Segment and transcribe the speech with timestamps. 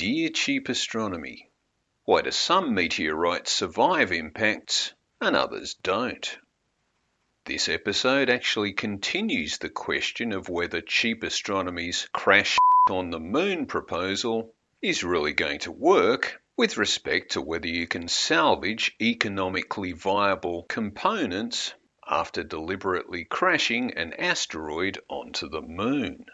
[0.00, 1.50] Dear Cheap Astronomy,
[2.06, 6.38] why do some meteorites survive impacts and others don't?
[7.44, 12.56] This episode actually continues the question of whether cheap astronomy's crash
[12.88, 18.08] on the moon proposal is really going to work with respect to whether you can
[18.08, 21.74] salvage economically viable components
[22.08, 26.24] after deliberately crashing an asteroid onto the moon.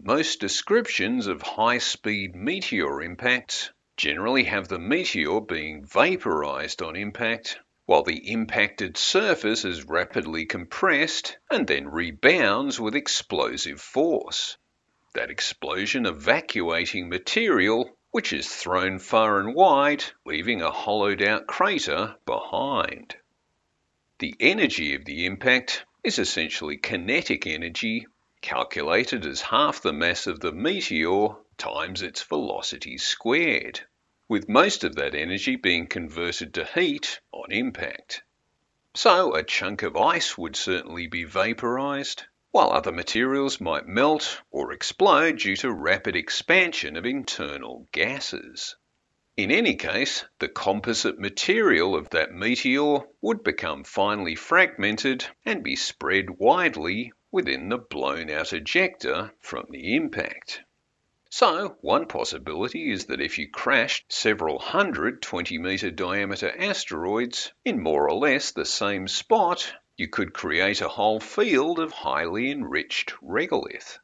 [0.00, 8.04] Most descriptions of high-speed meteor impacts generally have the meteor being vaporized on impact while
[8.04, 14.56] the impacted surface is rapidly compressed and then rebounds with explosive force.
[15.14, 22.14] That explosion evacuating material which is thrown far and wide, leaving a hollowed out crater
[22.24, 23.16] behind.
[24.20, 28.06] The energy of the impact is essentially kinetic energy
[28.40, 33.80] calculated as half the mass of the meteor times its velocity squared,
[34.28, 38.22] with most of that energy being converted to heat on impact.
[38.94, 44.72] So a chunk of ice would certainly be vaporized, while other materials might melt or
[44.72, 48.76] explode due to rapid expansion of internal gases.
[49.36, 55.76] In any case, the composite material of that meteor would become finely fragmented and be
[55.76, 60.62] spread widely within the blown out ejecta from the impact.
[61.30, 67.82] So, one possibility is that if you crashed several hundred 20 metre diameter asteroids in
[67.82, 73.12] more or less the same spot, you could create a whole field of highly enriched
[73.20, 73.98] regolith.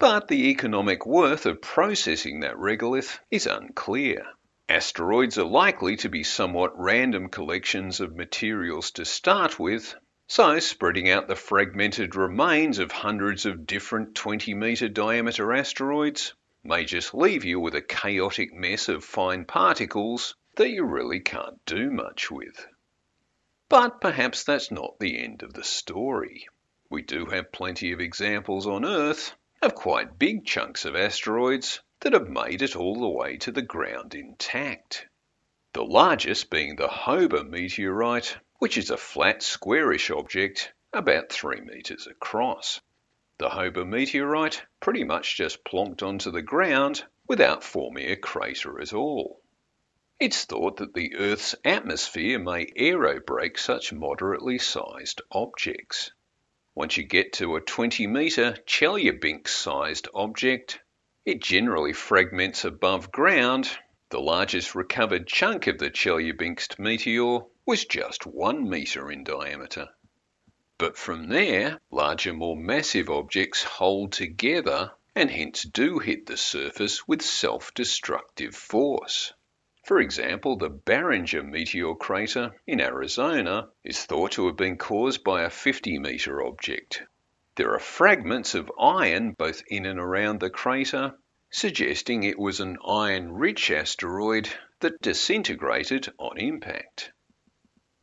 [0.00, 4.26] But the economic worth of processing that regolith is unclear.
[4.68, 9.94] Asteroids are likely to be somewhat random collections of materials to start with,
[10.30, 16.84] so, spreading out the fragmented remains of hundreds of different 20 metre diameter asteroids may
[16.84, 21.90] just leave you with a chaotic mess of fine particles that you really can't do
[21.90, 22.66] much with.
[23.70, 26.46] But perhaps that's not the end of the story.
[26.90, 32.12] We do have plenty of examples on Earth of quite big chunks of asteroids that
[32.12, 35.06] have made it all the way to the ground intact.
[35.72, 42.06] The largest being the Hoba meteorite, which is a flat squarish object about 3 metres
[42.06, 42.80] across.
[43.38, 48.92] The Hoba meteorite pretty much just plonked onto the ground without forming a crater at
[48.92, 49.40] all.
[50.18, 56.10] It's thought that the Earth's atmosphere may aerobrake such moderately sized objects.
[56.74, 60.80] Once you get to a 20 metre Chelyabinsk sized object,
[61.24, 63.70] it generally fragments above ground.
[64.10, 69.90] The largest recovered chunk of the Chelyabinsk meteor was just one metre in diameter.
[70.78, 77.06] But from there, larger, more massive objects hold together and hence do hit the surface
[77.06, 79.34] with self-destructive force.
[79.84, 85.42] For example, the Barringer meteor crater in Arizona is thought to have been caused by
[85.42, 87.02] a 50 metre object.
[87.56, 91.18] There are fragments of iron both in and around the crater,
[91.50, 94.48] suggesting it was an iron-rich asteroid
[94.80, 97.10] that disintegrated on impact.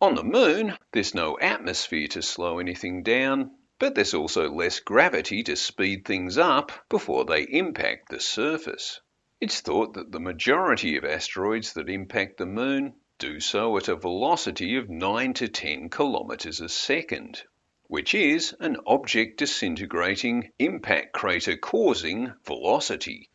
[0.00, 5.42] On the moon, there's no atmosphere to slow anything down, but there's also less gravity
[5.42, 9.00] to speed things up before they impact the surface.
[9.40, 13.96] It's thought that the majority of asteroids that impact the moon do so at a
[13.96, 17.42] velocity of 9 to 10 kilometers a second,
[17.84, 23.29] which is an object disintegrating, impact crater causing velocity.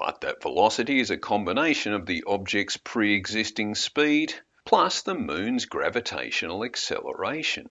[0.00, 4.32] But that velocity is a combination of the object's pre existing speed
[4.64, 7.68] plus the moon's gravitational acceleration.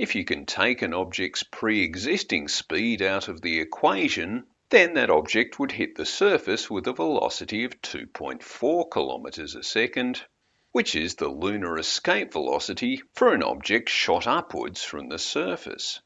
[0.00, 5.58] If you can take an object's pre-existing speed out of the equation, then that object
[5.58, 10.24] would hit the surface with a velocity of 2.4 kilometers a second,
[10.72, 16.00] which is the lunar escape velocity for an object shot upwards from the surface.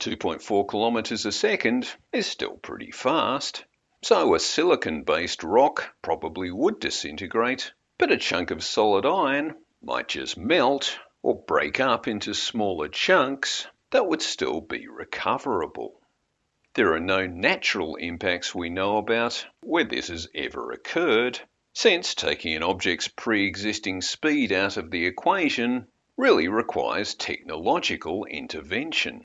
[0.00, 3.64] 2.4 kilometers a second is still pretty fast,
[4.02, 10.38] so a silicon-based rock probably would disintegrate but a chunk of solid iron might just
[10.38, 16.00] melt or break up into smaller chunks that would still be recoverable.
[16.74, 21.40] There are no natural impacts we know about where this has ever occurred,
[21.74, 29.24] since taking an object's pre-existing speed out of the equation really requires technological intervention.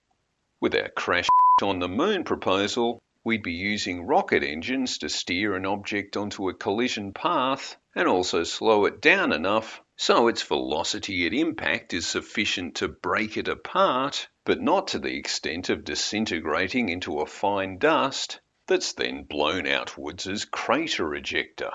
[0.59, 1.27] With our crash
[1.61, 6.53] on the moon proposal, we'd be using rocket engines to steer an object onto a
[6.53, 12.75] collision path and also slow it down enough so its velocity at impact is sufficient
[12.75, 18.39] to break it apart, but not to the extent of disintegrating into a fine dust
[18.67, 21.71] that's then blown outwards as crater ejecta.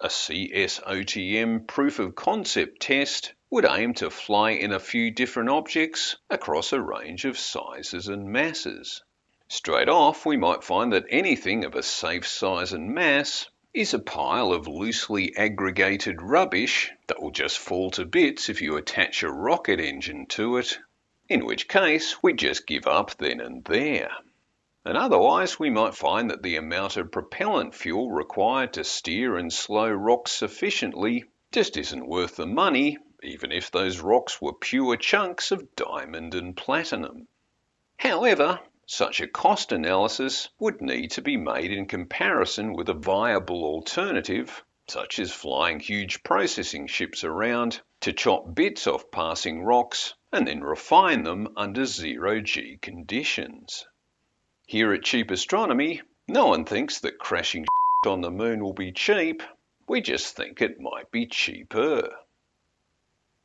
[0.00, 6.16] A CSOTM proof of concept test would aim to fly in a few different objects
[6.30, 9.04] across a range of sizes and masses.
[9.54, 13.98] Straight off, we might find that anything of a safe size and mass is a
[13.98, 19.30] pile of loosely aggregated rubbish that will just fall to bits if you attach a
[19.30, 20.78] rocket engine to it,
[21.28, 24.10] in which case we just give up then and there.
[24.86, 29.52] And otherwise, we might find that the amount of propellant fuel required to steer and
[29.52, 35.50] slow rocks sufficiently just isn't worth the money, even if those rocks were pure chunks
[35.50, 37.28] of diamond and platinum.
[37.98, 38.58] However,
[38.94, 44.62] such a cost analysis would need to be made in comparison with a viable alternative,
[44.86, 50.60] such as flying huge processing ships around to chop bits off passing rocks and then
[50.60, 53.86] refine them under zero G conditions.
[54.66, 57.64] Here at Cheap Astronomy, no one thinks that crashing
[58.06, 59.42] on the moon will be cheap.
[59.88, 62.14] We just think it might be cheaper.